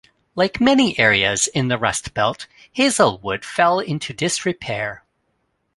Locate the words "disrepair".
4.13-5.03